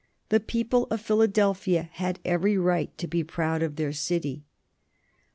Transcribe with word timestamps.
The 0.29 0.39
people 0.39 0.87
of 0.89 0.99
Philadelphia 0.99 1.87
had 1.93 2.17
every 2.25 2.57
right 2.57 2.97
to 2.97 3.05
be 3.07 3.23
proud 3.23 3.61
of 3.61 3.75
their 3.75 3.93
city. 3.93 4.41